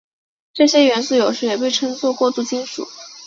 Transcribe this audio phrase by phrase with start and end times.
[0.53, 2.87] 这些元素有时也被称作过渡金属。